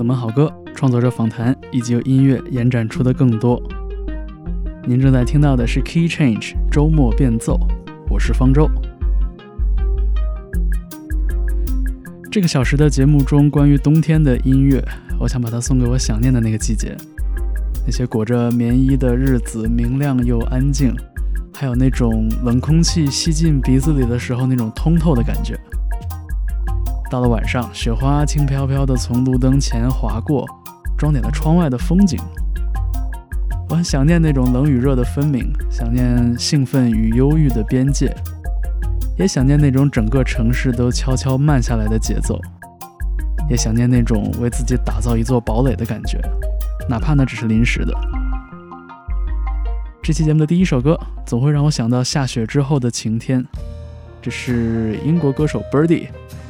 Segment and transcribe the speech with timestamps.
[0.00, 3.62] 冷门好歌、创作者访谈以及由音乐延展出的更多。
[4.88, 7.60] 您正在听到的是 Key Change 周末变奏，
[8.08, 8.66] 我是方舟。
[12.32, 14.82] 这个小时的节目中，关于冬天的音乐，
[15.18, 16.96] 我想把它送给我想念的那个季节。
[17.84, 20.96] 那些裹着棉衣的日子，明亮又安静，
[21.52, 25.60] 还有那种冷空气吸进鼻子里的时候那种通透的感觉。
[27.10, 30.46] 到了晚上，雪花轻飘飘地从路灯前划过，
[30.96, 32.16] 装点了窗外的风景。
[33.68, 38.14] 我很想念那种冷与热的分明，想念兴奋与忧郁的边界。
[39.18, 42.40] 也想念那种整个城市都悄悄慢下来的节奏，
[43.50, 46.20] 也想念那种为自己打造一座堡垒的感觉，
[46.88, 47.92] 哪怕那只是临时的。
[50.00, 53.44] 这期节目的第一首歌总会让我想到下雪之后的晴天，
[54.22, 56.06] 这是英国歌手 Birdy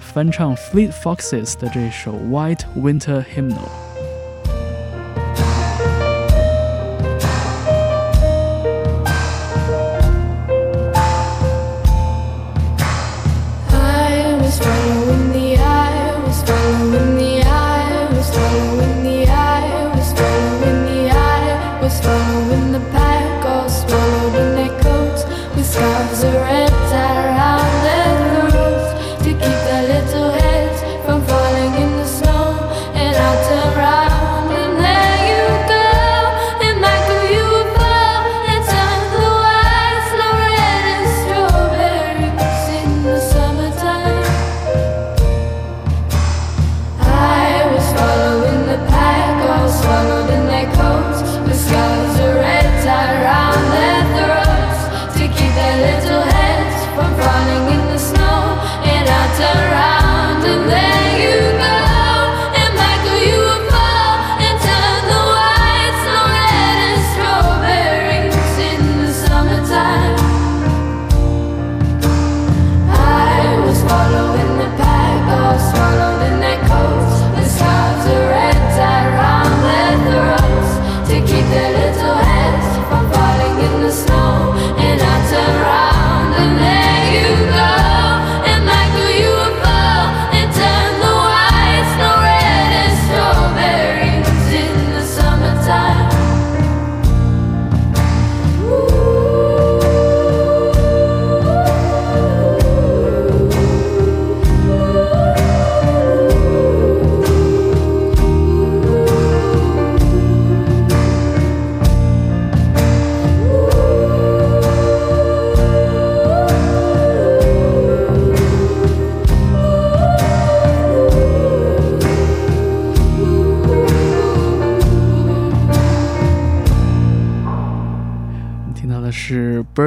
[0.10, 3.89] 翻唱 Fleet Foxes 的这首 White Winter Hymnal。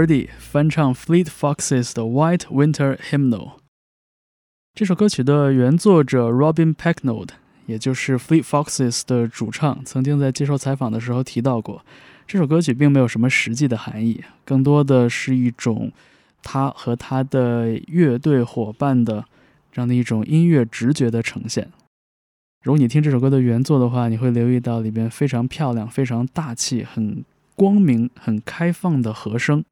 [0.03, 3.51] Birdy 翻唱 Fleet Foxes 的 White Winter Hymnal。
[4.73, 7.29] 这首歌曲的原作者 Robin Pecknold，
[7.67, 11.85] 也就是 Fleet Foxes 的主唱，曾经在接受采访的时候提到过，
[12.27, 15.93] 这首歌曲并没有什么实际的含义，更多的是一种
[16.41, 19.23] 他和他的乐队伙伴的
[19.71, 21.71] 这样的一种音乐直觉的呈现。
[22.61, 27.23] 如果你听这首歌的原作的话，你会留意到里边非常漂亮、非常大气、很
[27.55, 29.63] 光明、很开放的和声。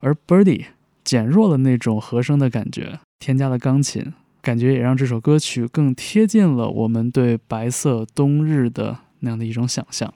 [0.00, 0.66] 而 Birdy
[1.02, 10.14] 减弱了那种和声的感觉，添加了钢琴，感觉也让这首歌曲更贴近了我们对白色冬日的那样的一种想象。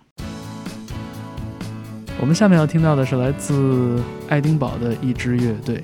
[2.20, 5.82] 我们下面要听到的是来自爱丁堡的一支乐队，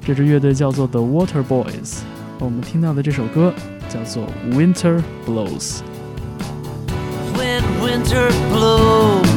[0.00, 1.98] 这支乐队叫做 The Water Boys。
[2.38, 3.52] 我们听到的这首歌
[3.90, 5.80] 叫做 Winter Blows。
[7.36, 9.28] When winter blows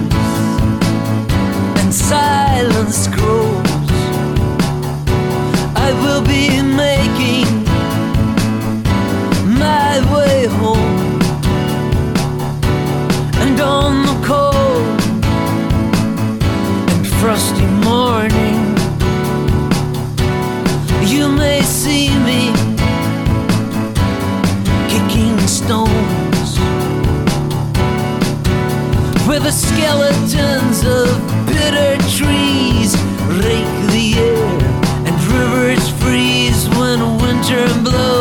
[1.91, 3.50] silence grows.
[5.93, 7.65] Will be making
[9.59, 11.19] my way home.
[13.43, 15.01] And on the cold
[16.95, 18.59] and frosty morning
[21.05, 22.53] you may see me
[24.89, 26.57] kicking stones
[29.27, 31.07] where the skeletons of
[31.47, 32.95] bitter trees
[37.41, 38.20] danger and blow.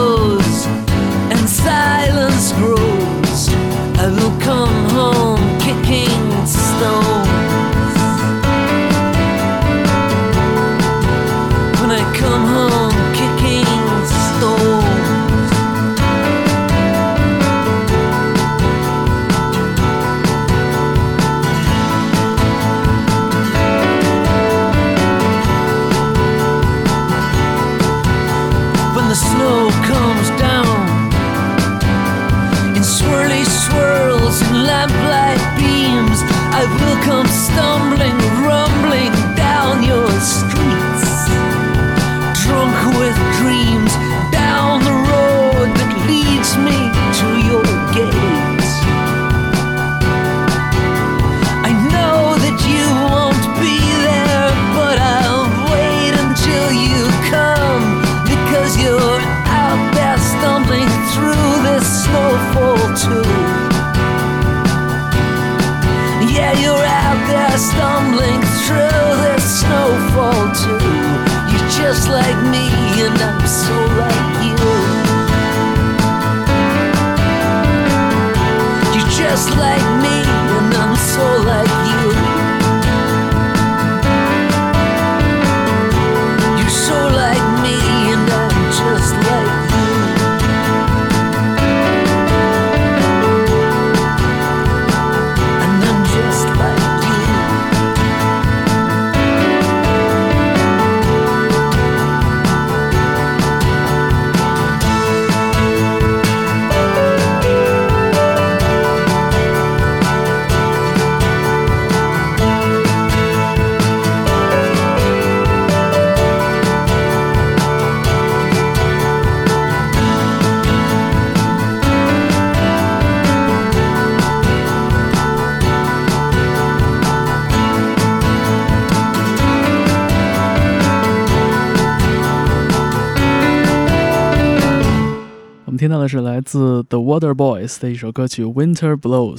[136.41, 139.37] 来自 The Water Boys 的一首歌曲《Winter Blows》。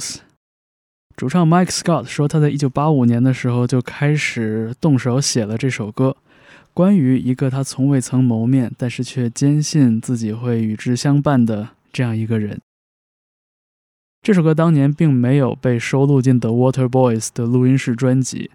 [1.16, 6.16] 主唱 Mike Scott 说，他在1985年的时候就开始动手写了这首歌，
[6.72, 12.60] 关于一个他从未曾谋面，但是却坚信自己会与之相伴的这样一个人。
[14.22, 18.52] 这首歌当年并没有被收录进 The Water Boys 的录音室专辑，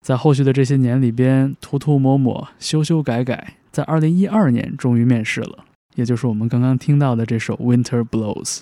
[0.00, 5.64] 在后续的这些年里边涂涂抹抹、修修改改，在2012年终于面世了。
[5.94, 8.58] 也就是我们刚刚听到的这首《Winter Blows》。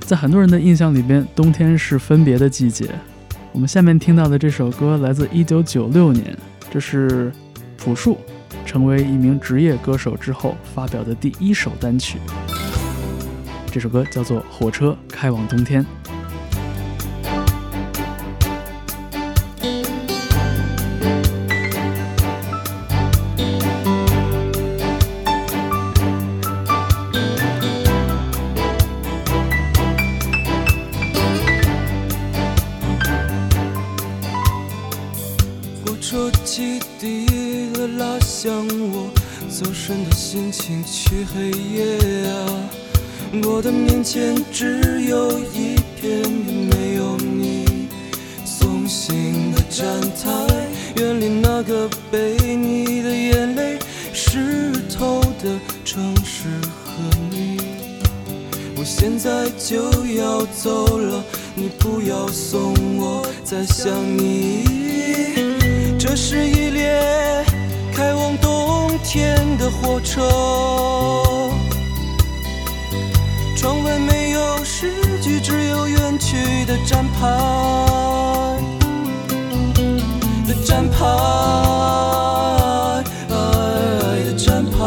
[0.00, 2.90] 在很多人的印象里边，冬天是分别的季节。
[3.52, 6.36] 我们下面听到的这首歌来自1996年，
[6.68, 7.30] 这是
[7.76, 8.18] 朴树
[8.66, 12.18] 成为一名职业歌手之后发表的第一首单曲。
[13.70, 15.84] 这首歌叫做《火车开往冬天》。
[41.12, 42.70] 去黑夜啊！
[43.44, 47.86] 我的面前只有一片没有你
[48.46, 50.30] 送行的站台，
[50.96, 53.78] 远离那个被你的眼泪
[54.14, 56.48] 湿透的城市
[56.82, 56.92] 和
[57.30, 57.58] 你。
[58.78, 59.82] 我现在就
[60.16, 61.22] 要走了，
[61.54, 64.64] 你不要送我再想你。
[65.98, 67.44] 这是一列
[67.92, 68.34] 开往
[69.14, 70.22] 天的火车，
[73.54, 74.90] 窗外没有诗
[75.20, 77.28] 句，只有远去的站牌
[80.48, 81.04] 的站牌
[84.24, 84.78] 的站牌。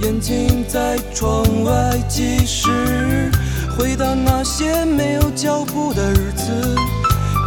[0.00, 3.30] 眼睛在窗外计时，
[3.78, 6.74] 回到那些没有脚步的日子。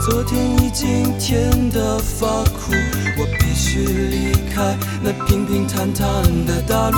[0.08, 2.72] 昨天已经甜得发苦，
[3.76, 6.08] 去离开那平平坦坦
[6.46, 6.98] 的大路，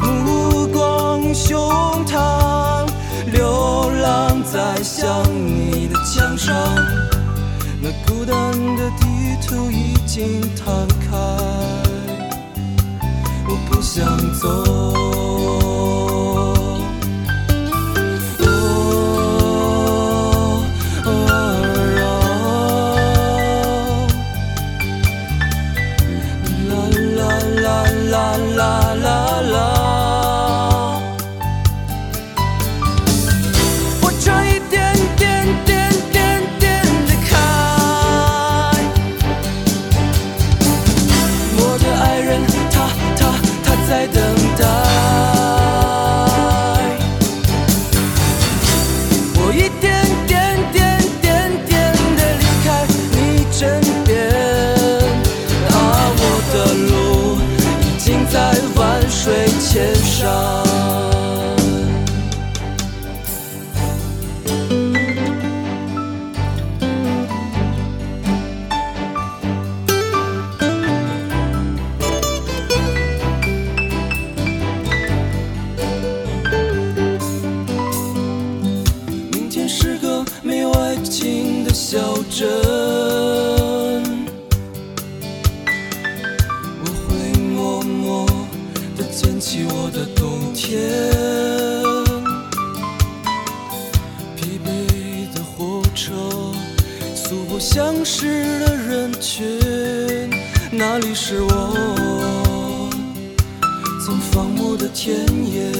[0.00, 1.58] 目光胸
[2.06, 2.86] 膛，
[3.32, 5.04] 流浪在想
[5.34, 6.54] 你的墙上，
[7.82, 8.36] 那孤单
[8.76, 9.04] 的地
[9.44, 10.72] 图已经摊
[104.04, 105.16] 曾放牧的田
[105.50, 105.72] 野。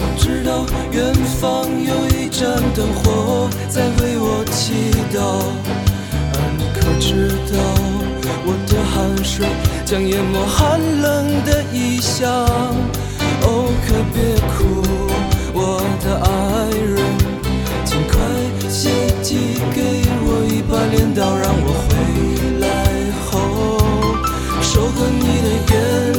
[0.00, 5.22] 我知道远方有一盏灯火在为我祈祷，
[6.34, 7.56] 而你可知道，
[8.44, 9.46] 我的汗水
[9.84, 11.04] 将淹没寒冷
[11.44, 12.26] 的异乡。
[13.42, 14.82] 哦，可别哭，
[15.54, 16.28] 我的爱
[16.74, 16.98] 人，
[17.84, 18.18] 尽快
[18.68, 18.90] 写
[19.22, 19.38] 寄
[19.72, 21.95] 给我一把镰刀，让我回
[24.76, 26.15] 守护你的眼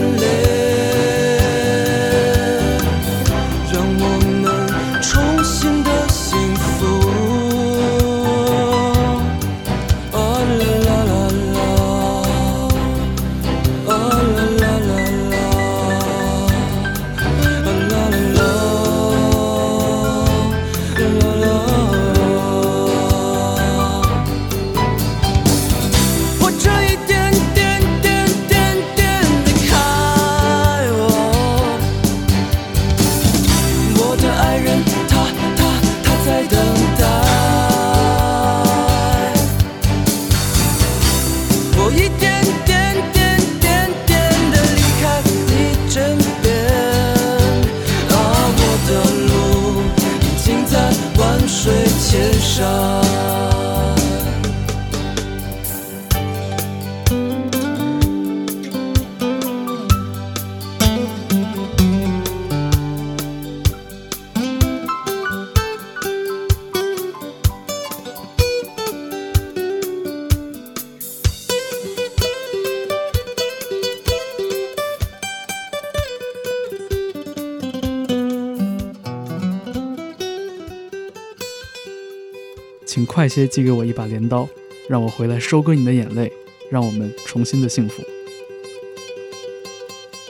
[83.18, 84.48] 快些寄给我一把镰刀，
[84.88, 86.32] 让我回来收割你的眼泪，
[86.70, 88.04] 让我们重新的幸福。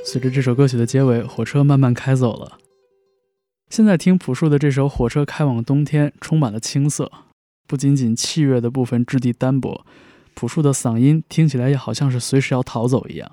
[0.05, 2.57] 随着这首歌曲的结尾，火车慢慢开走了。
[3.69, 7.11] 现在听朴树的这首《火车开往冬天》，充满了青涩，
[7.67, 9.85] 不仅仅器乐的部分质地单薄，
[10.33, 13.29] 朴树的嗓音听起来也好像是随时要逃走一样。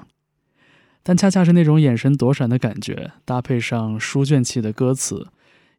[1.05, 5.29] 但恰恰是那种眼神躲闪的感觉，搭配上书卷气的歌词，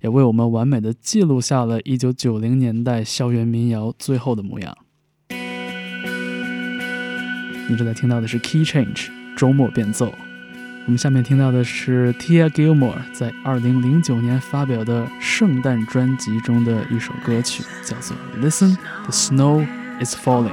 [0.06, 4.78] 也为我们完美的记录下了1990年代校园民谣最后的模样。
[7.68, 10.14] 你正在听到的是 Key Change 周末变奏。
[10.86, 18.16] 我们下面听到的是 Tia Gilmore 在2009年发表的圣诞专辑中的一首歌曲，叫做
[18.48, 19.66] 《Listen, the Snow
[20.00, 20.52] is Falling》。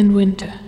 [0.00, 0.59] In winter.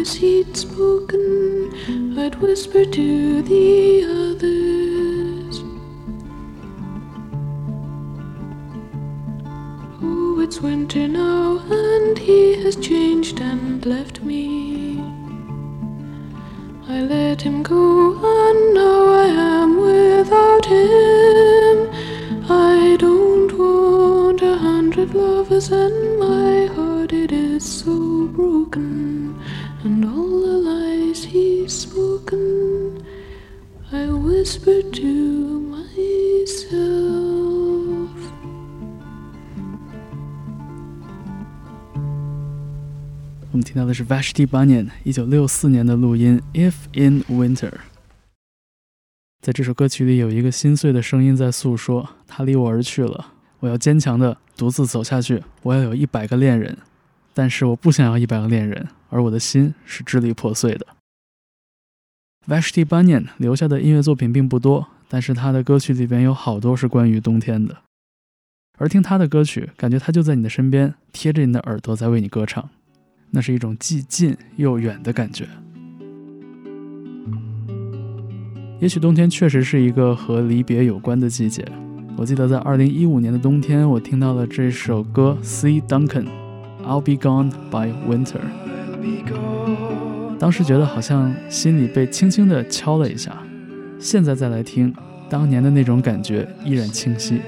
[0.00, 1.70] Lies he'd spoken,
[2.18, 5.62] I'd whisper to the others.
[10.02, 15.00] Oh, it's winter now, and he has changed and left me.
[16.88, 21.76] I let him go, and now I am without him.
[22.48, 29.09] I don't want a hundred lovers, and my heart it is so broken.
[34.50, 36.10] Whisper to myself.
[43.52, 47.70] 我们听到的是 Vashti Bunyan 一九六四年的录音《If in Winter》。
[49.40, 53.26] 在这首歌曲里，有一个心碎的声音在诉说：“他离我而去了，
[53.60, 55.44] 我要坚强的独自走下去。
[55.62, 56.76] 我要有一百个恋人，
[57.32, 60.84] 但是我不想要一百个恋人，而我的心是支离破碎的。”
[62.48, 67.76] Vashti Bunyan 留下的音乐作品并不多，但是他的歌曲里边有好多是关于冬天的。
[68.78, 72.70] 而听他的歌曲，感觉他就在你的身边，贴着你的耳朵在为你歌唱。
[73.32, 75.46] 那是一种既近又远的感觉。
[78.80, 81.62] 也许冬天确实是一个和离别有关的季节。
[82.16, 86.24] 我记得在2015年的冬天，我听到了这首歌《See Duncan》
[86.84, 88.40] ，I'll be gone by winter。
[90.40, 93.30] 当时觉得好像心里被轻轻的敲了一下，
[93.98, 94.90] 现在再来听，
[95.28, 97.42] 当年的那种感觉依然清晰。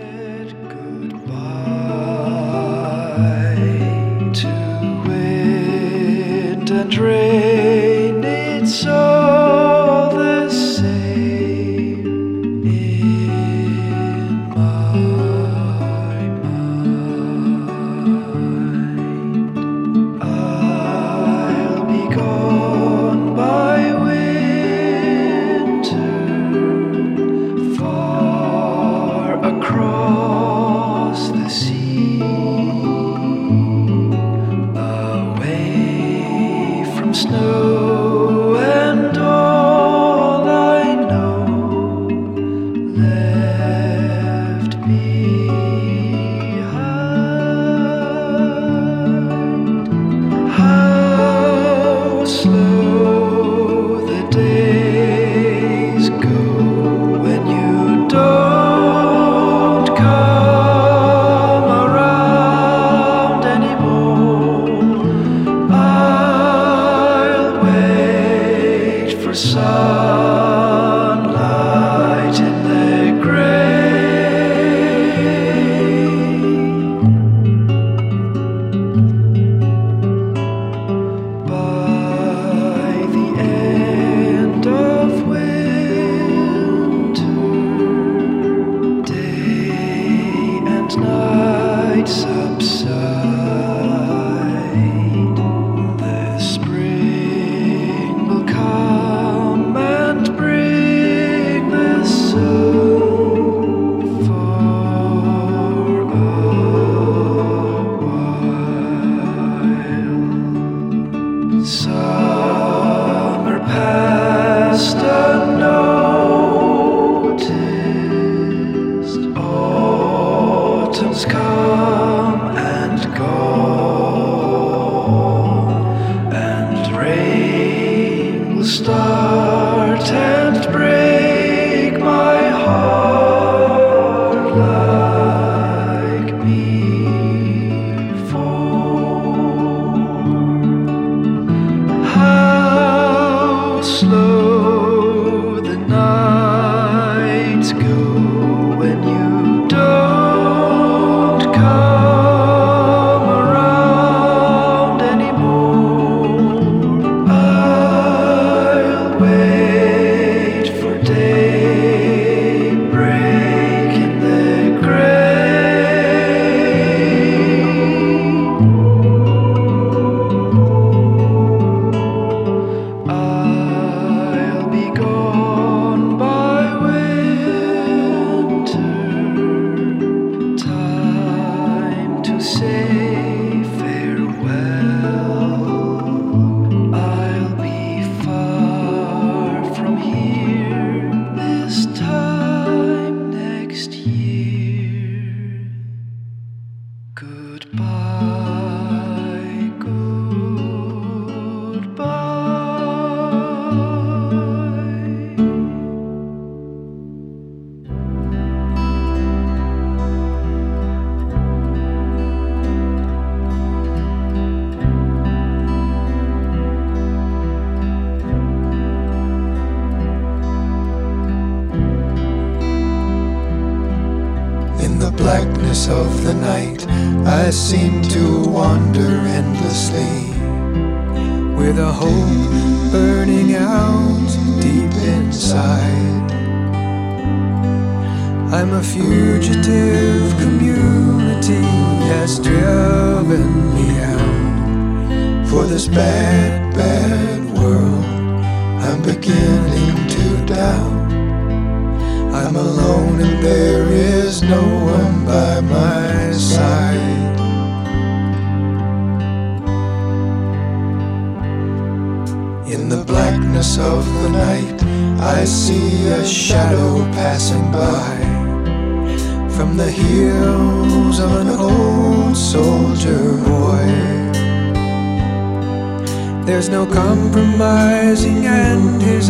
[92.05, 92.42] bright side.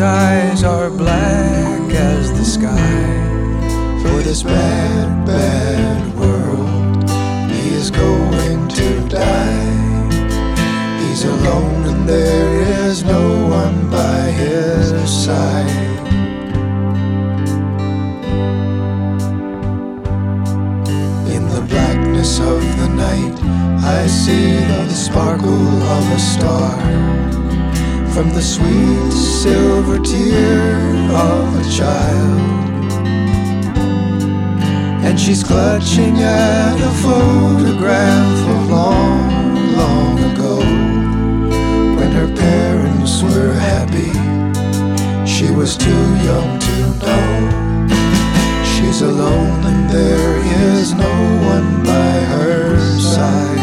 [0.03, 3.03] Eyes are black as the sky.
[4.03, 7.09] For this bad, bad world,
[7.51, 10.19] he is going to die.
[11.01, 14.91] He's alone, and there is no one by his
[15.25, 15.99] side.
[21.35, 23.39] In the blackness of the night,
[23.85, 27.13] I see the sparkle of a star
[28.13, 30.77] from the sweet silver tear
[31.13, 32.93] of a child.
[35.03, 40.57] And she's clutching at a photograph of long, long ago
[41.97, 44.13] when her parents were happy.
[45.27, 47.89] She was too young to know.
[48.75, 50.37] She's alone and there
[50.77, 51.15] is no
[51.49, 53.62] one by her side.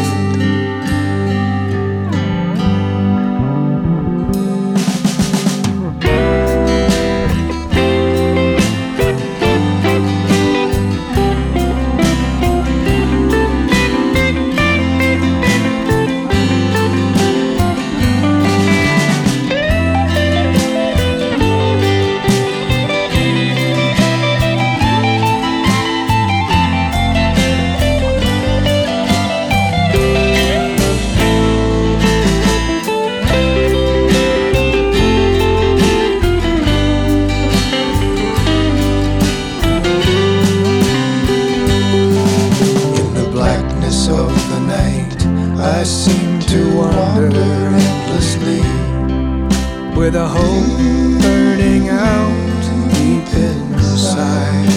[50.10, 52.62] With a hope burning out
[52.94, 54.72] deep inside.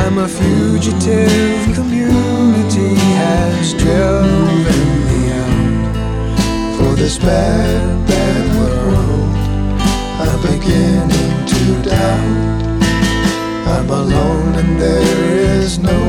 [0.00, 9.36] I'm a fugitive, community has driven me out for this bad, bad world.
[10.24, 12.82] I'm beginning to doubt.
[13.76, 15.99] I'm alone and there is no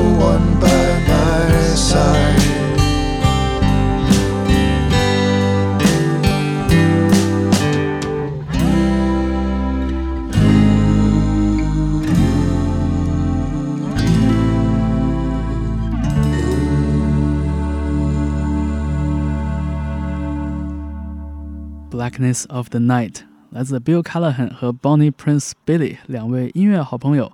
[22.12, 27.32] Blackness of the Night，来自 Bill Callahan 和 Bonnie Prince Billy 两位音乐好朋友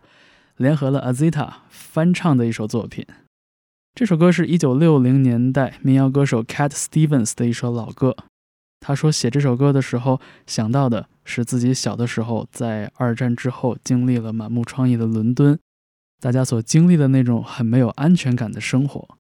[0.57, 3.05] 联合了 Azita 翻唱的一首作品。
[3.97, 8.17] 这首歌是一九六零年代民谣歌手 Cat Stevens 的一首老歌。
[8.79, 15.59] 他说写这首歌的时候想到的是自己小的时候在二战之后经历了满目疮痍的伦敦，
[16.21, 19.18] 大家所经历的那种很没有安全感的生活。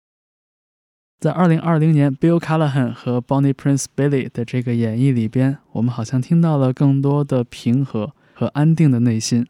[1.20, 9.44] 在二零二零年，Bill Callahan 和 Bonnie Prince Billy 的这个演绎里边，我们好像听到了更多的平和和安定的内心。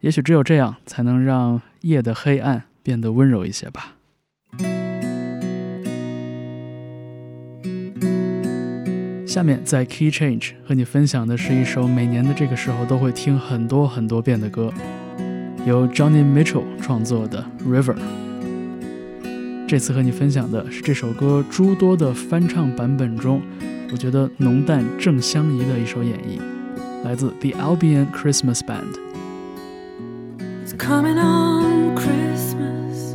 [0.00, 3.92] 也许只有这样，才能让夜的黑暗变得温柔一些吧。
[9.24, 14.72] 下面在 Key Change 和你分享的是一首每年的这个时候都会听很多很多遍的歌，
[15.64, 17.94] 由 Johnny Mitchell 创作的《River》。
[19.68, 23.42] 这次和你分享的是这首歌诸多的翻唱版本中，
[23.90, 26.38] 我觉得浓淡正相宜的一首演绎，
[27.04, 28.94] 来自 The Albion Christmas Band。
[30.64, 33.14] It's coming on Christmas.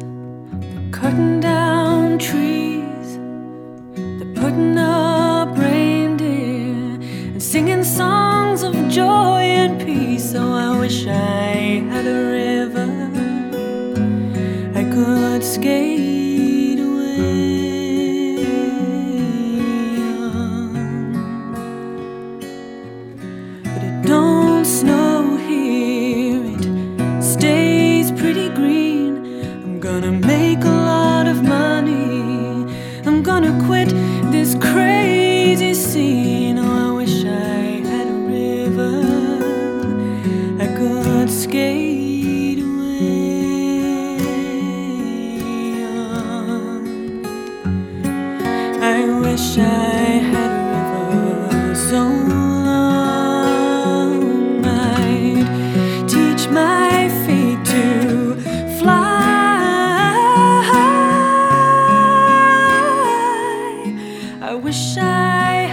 [0.91, 2.60] Cutting down trees.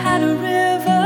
[0.09, 0.98] had a river.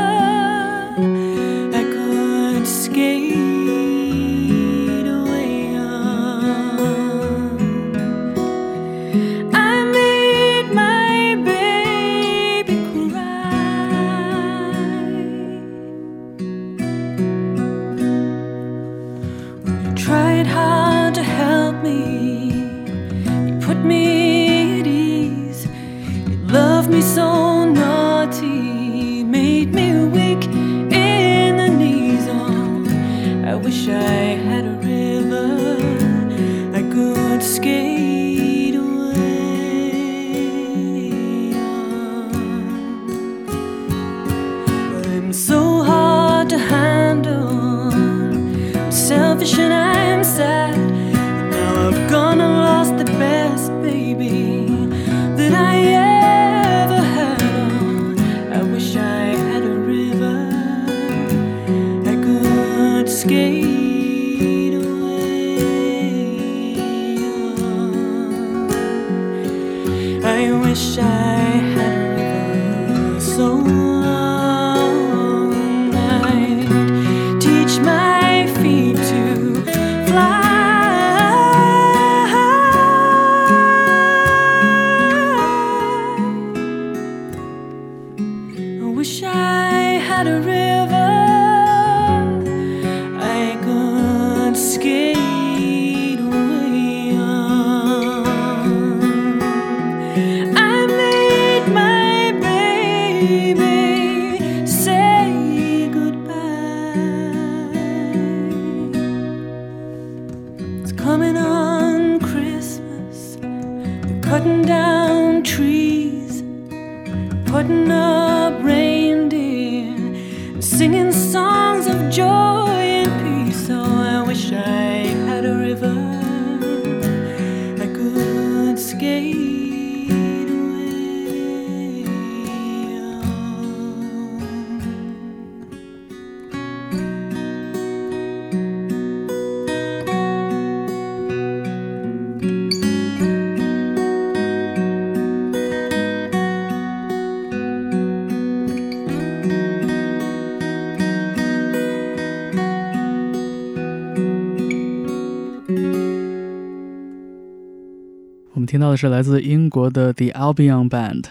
[158.82, 161.26] 到的是来自英国的 The Albion Band，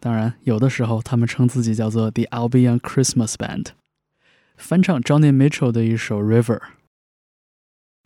[0.00, 3.66] 当然有的时候他们称自己叫做 The Albion Christmas Band，
[4.56, 6.56] 翻唱 Johnny Mitchell 的一首《River》。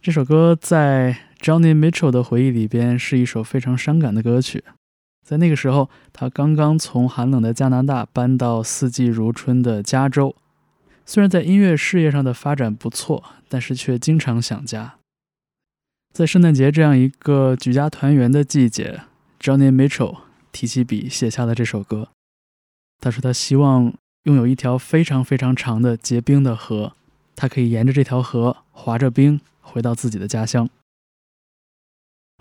[0.03, 4.63] 这首歌在 Johnny Mitchell 的回忆里边是一首非常伤感的歌曲。
[5.25, 10.37] 在那个时候，他刚刚从寒冷的加拿大搬到四季如春的加州，
[11.07, 14.97] 虽然在音乐事业上的发展不错，但是却经常想家。
[16.13, 19.01] 在圣诞节这样一个举家团圆的季节
[19.41, 20.19] ，Johnny Mitchell
[20.53, 22.09] 提起笔写下了这首歌。
[23.01, 23.95] 他说他希望
[24.25, 26.93] 拥有一条非常非常长的结冰的河，
[27.35, 30.69] 他可以沿着这条河滑着冰回到自己的家乡。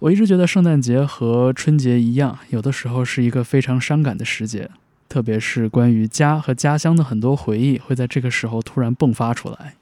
[0.02, 4.70] 我一直觉得圣诞节和春节一样，有的时候是一个非常伤感的时节，
[5.08, 9.76] 特别是关于家和家乡的很多回忆会在这个时候突然迸发出来。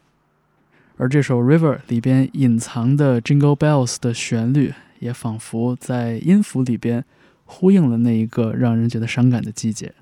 [1.01, 7.05] 而这首《River》里边隐藏的 Jingle Bells 的旋律，也仿佛在音符里边
[7.45, 9.93] 呼应了那一个让人觉得伤感的季节。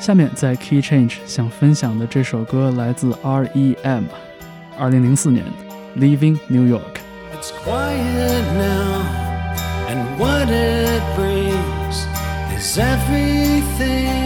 [0.00, 4.06] 下面在 Key Change 想分享的这首歌来自 R.E.M，
[4.76, 5.46] 二零零四年
[6.00, 6.80] 《Leaving New York》。
[7.38, 9.04] It's quiet now,
[9.88, 12.04] and what it brings
[12.58, 14.23] is everything.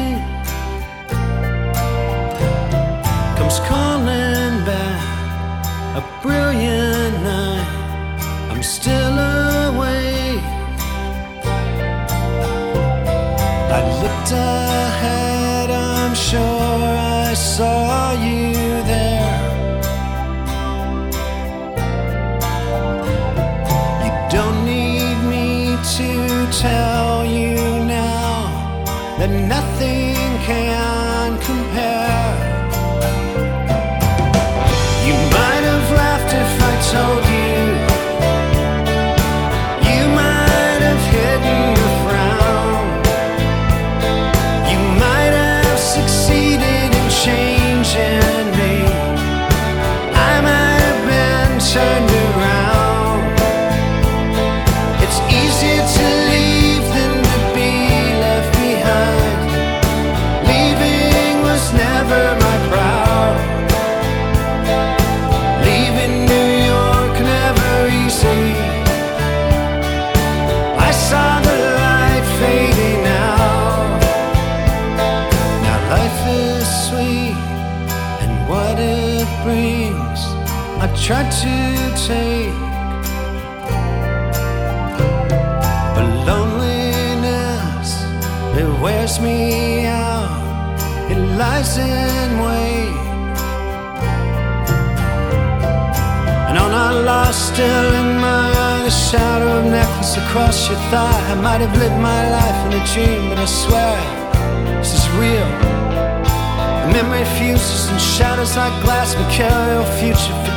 [3.49, 5.65] Comes calling back
[5.97, 8.19] a brilliant night.
[8.51, 9.17] I'm still
[9.71, 10.45] awake.
[13.73, 18.53] I looked ahead, I'm sure I saw you
[18.93, 19.41] there.
[24.05, 27.08] You don't need me to tell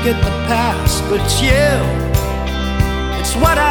[0.02, 1.04] forget the past.
[1.10, 1.52] But you,
[3.20, 3.71] it's what I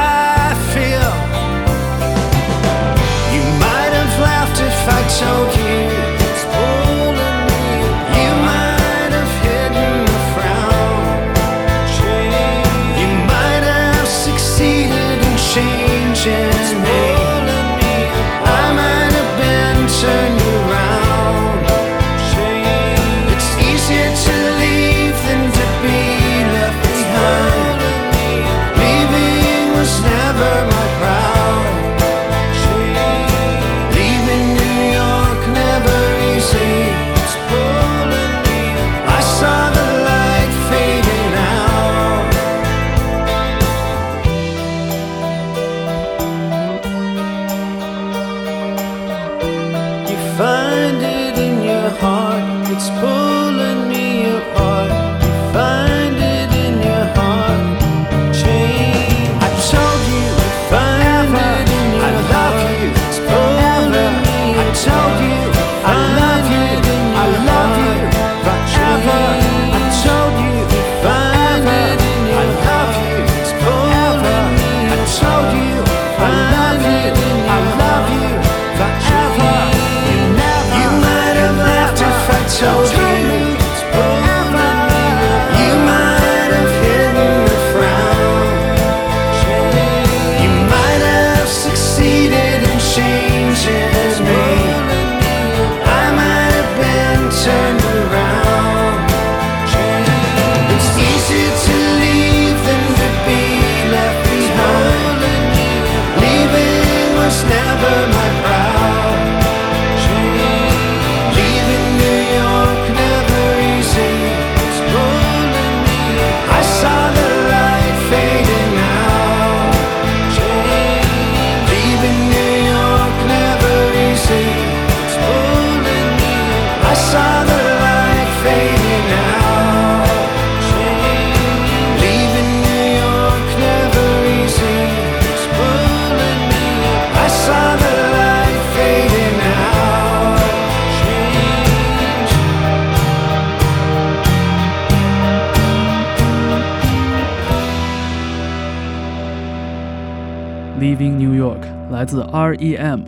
[152.51, 153.05] R.E.M，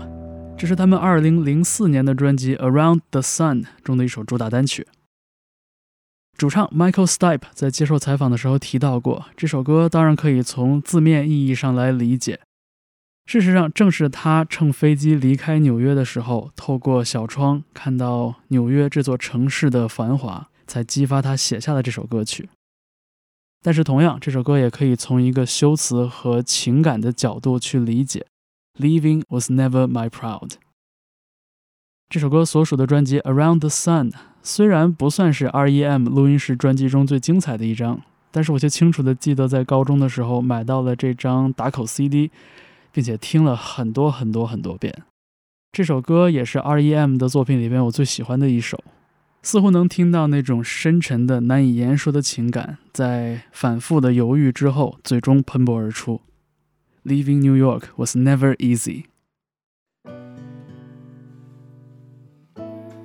[0.57, 4.87] 这是他们2004年的专辑《Around the Sun》中的一首主打单曲。
[6.39, 12.39] 主唱 Michael Stipe 在接受采访的时候提到过，这首歌当然可以从字面意义上来理解。
[13.27, 22.49] 事实上，正是他乘飞机离开纽约的时候，透过小窗看到纽约这座城市的繁华，才激发他写下了这首歌曲。
[23.61, 28.25] 但是，同样，这首歌也可以从一个修辞和情感的角度去理解。
[28.79, 30.53] Leaving was never my proud。
[32.09, 34.11] 这首歌所属的专辑《Around the Sun》
[34.43, 36.09] 虽然不算是 R.E.M.
[36.09, 38.01] 录音室专辑中最精彩的一张，
[38.31, 42.31] 但是我却清楚的记得在高中的时候买到了这张打口 CD，
[42.91, 45.03] 并且听了很多很多很多遍。
[45.71, 47.17] 这首歌也是 R.E.M.
[47.19, 48.83] 的作品里边我最喜欢的一首。
[49.43, 56.21] 似乎能听到那种深沉的、难以言说的情感，在反复的犹豫之后，最终喷薄而出。
[57.04, 59.06] Leaving New York was never easy。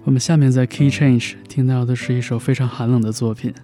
[0.05, 3.55] 我们下面在 Key Change 听到的是一首非常寒冷的作品，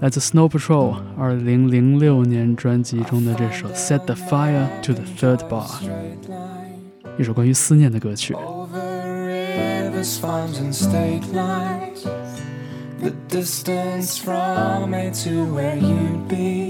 [0.00, 5.80] 来自 Snow Patrol 二零零六年专辑中的这首《Set the Fire to the Third Bar》，
[7.16, 8.34] 一首关于思念的歌曲。
[8.34, 8.80] Over
[9.28, 12.04] rivers, farms, and state lines.
[13.00, 16.69] The distance from me to where you'd be.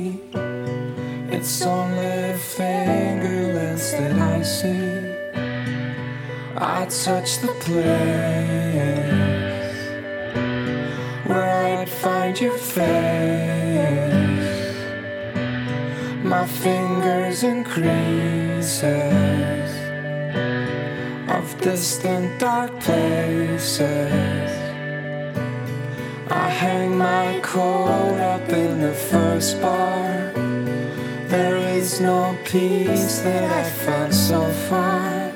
[1.34, 5.16] it's only fingerless that I see.
[6.58, 8.12] I touch the place
[11.26, 12.82] where I'd find your face.
[16.22, 18.84] My fingers in creases
[21.30, 24.52] of distant dark places.
[26.30, 30.41] I hang my coat up in the first bar.
[31.32, 35.32] There is no peace that I found so far.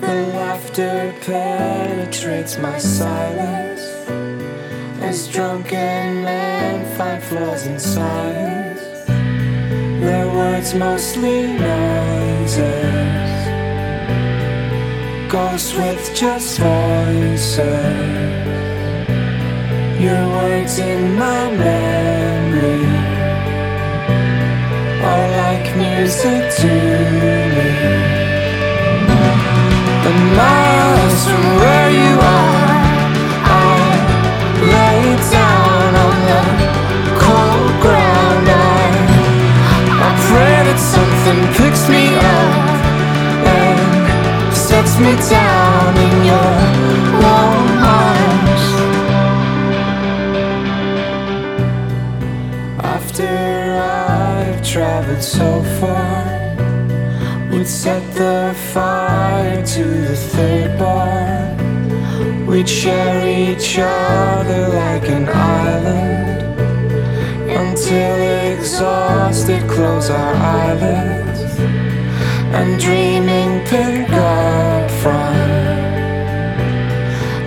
[0.00, 3.82] The laughter penetrates my silence.
[5.02, 8.80] As drunken men find flaws in science,
[10.00, 12.64] their words mostly noises.
[15.30, 17.58] Ghosts with just voices.
[20.00, 22.93] Your words in my memory
[25.14, 26.72] are like music to
[27.20, 27.70] me.
[30.06, 32.72] The miles from where you are,
[33.62, 33.76] I
[34.74, 35.02] lay
[35.36, 36.42] down on the
[37.24, 38.46] cold ground.
[38.48, 38.86] I,
[40.08, 42.04] I pray that something picks me
[42.36, 42.54] up
[43.58, 47.03] and sets me down in your
[54.74, 56.24] traveled so far,
[57.48, 61.54] we'd set the fire to the third bar.
[62.44, 66.58] We'd share each other like an island
[67.48, 68.16] until
[68.52, 71.40] exhausted, close our eyelids
[72.58, 75.36] and dreaming pick up from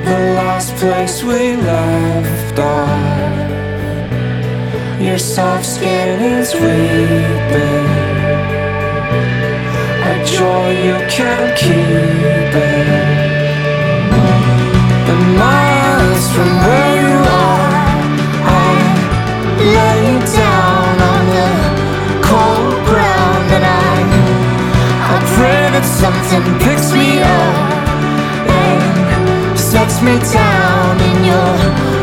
[0.06, 2.97] the last place we left off.
[5.18, 7.88] Your soft skin is weeping.
[10.12, 12.88] A joy you can't keep it.
[15.10, 17.18] The miles from where you
[17.50, 17.74] are,
[18.46, 18.70] I
[19.58, 20.06] lay
[20.38, 21.50] down on the
[22.22, 23.98] cold ground and I,
[25.14, 27.56] I pray that something picks me up
[28.54, 31.97] and sets me down in your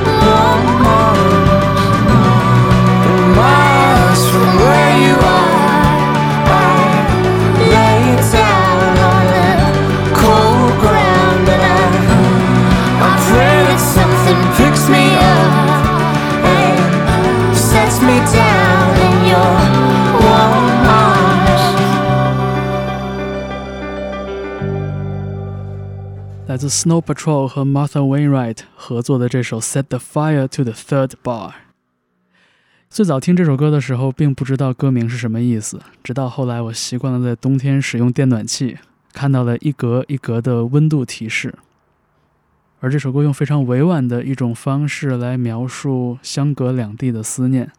[26.55, 31.49] 来自 Snow Patrol 和 Martha Wainwright 合作的这首《Set the Fire to the Third Bar》。
[32.89, 38.79] 最早听这首歌的时候，并不知道歌名是什么意思，直到后来我习惯了在冬天使用电暖气，
[39.13, 41.53] 看到了一格一格的温度提示。
[42.79, 47.73] 而这首歌用非常委婉的一种方式来描述相隔两地的思念。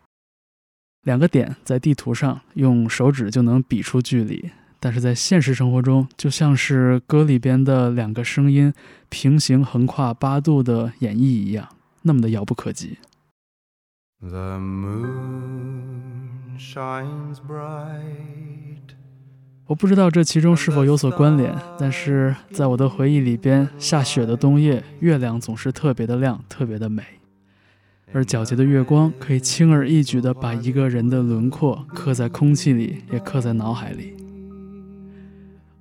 [1.04, 8.72] 两个点在地图上用手指就能比出距离，但是在现实生活中，就像是歌里边的两个声音
[9.10, 11.68] 平行横跨八度的演绎一样，
[12.04, 12.98] 那么的遥不可及。
[14.22, 18.96] The moon shines bright.
[19.68, 27.04] 我不知道这其中是否有所关联，但是在我的回忆里边，下雪的冬夜，月亮总是特别的亮，特别的美，
[28.14, 34.16] 而皎洁的月光可以轻而易举地把一个人的轮廓刻在空气里，也刻在脑海里。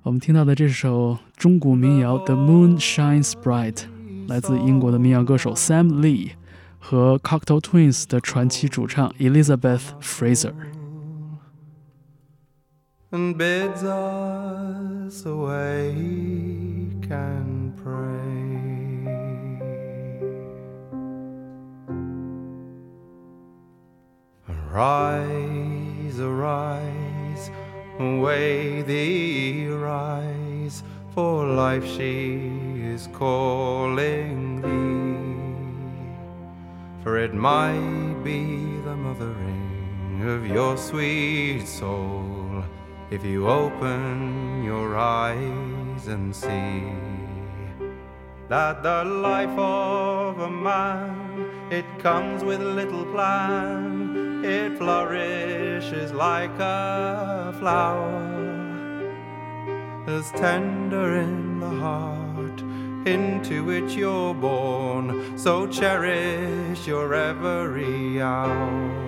[0.04, 3.84] 我们听到的这首中古民谣《The Moon Shines Bright》，
[4.28, 6.30] 来自英国的民谣歌手 Sam Lee
[6.78, 10.52] 和 Cocktail Twins 的传奇主唱 Elizabeth Fraser。
[13.12, 15.94] and bids us awake
[17.10, 18.20] and pray.
[24.48, 27.03] Arise, arise,
[27.99, 30.83] away thee rise,
[31.13, 35.05] for life she is calling thee.
[37.03, 42.63] For it might be the mothering of your sweet soul
[43.11, 46.83] if you open your eyes and see
[48.49, 57.53] that the life of a man it comes with little plan it flourishes like a
[57.59, 58.35] flower
[60.07, 62.61] as tender in the heart
[63.07, 65.37] into which you're born.
[65.37, 69.04] So cherish your every hour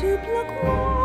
[0.00, 0.99] to plug one.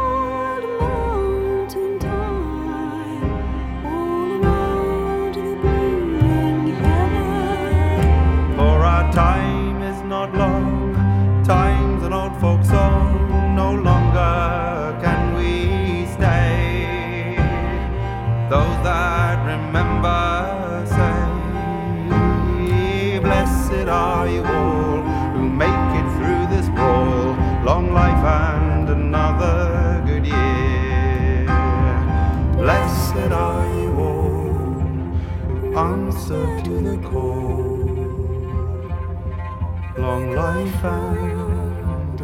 [40.15, 42.17] Long life and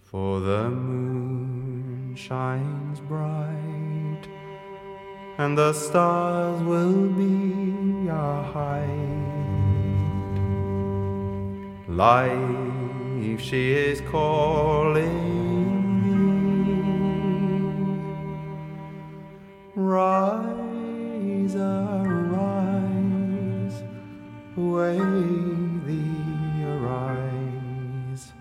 [0.02, 4.24] For the moon shines bright,
[5.38, 8.88] and the stars will be our height.
[11.86, 15.51] Life, she is calling
[19.92, 22.64] Rise, arise,
[24.56, 28.32] wake thee arise,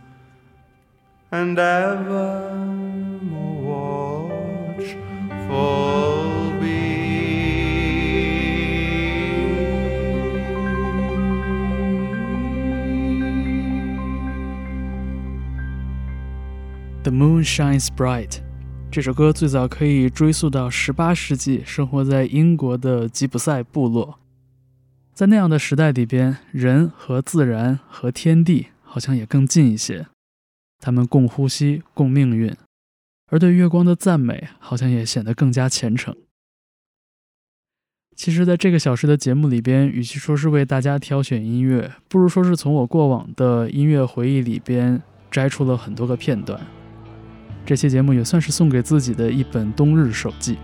[1.29, 2.77] and evermore
[4.77, 4.95] watch
[5.47, 6.21] for
[17.03, 18.41] The Moon Shines Bright。
[18.91, 24.19] 这首歌最早可以追溯到18世纪，生活在英国的吉普赛部落。
[25.13, 30.07] 在那样的时代里边，人和自然和天地好像也更近一些，
[30.81, 32.53] 他们共呼吸、共命运，
[33.29, 36.13] 而对月光的赞美好像也显得更加虔诚。
[38.17, 46.59] 其实，在这个小时的节目里边，与其说是为大家挑选音乐，不如说是从我过往的音乐回忆里边摘出了很多个片段。
[47.65, 50.57] 这期节目也算是送给自己的一本冬日手记，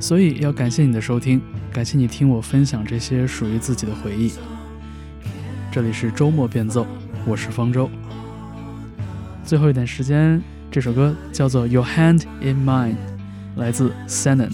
[0.00, 4.32] 所以要感谢你的收听，感谢你听我分享这些属于自己的回忆。
[5.70, 6.86] 这里是周末变奏，
[7.26, 7.90] 我是方舟。
[9.44, 12.92] 最后一点时间，这首歌叫做《Your Hand in Mine》，
[13.56, 14.52] 来自 Sennan